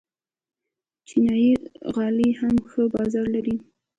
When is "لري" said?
3.35-3.55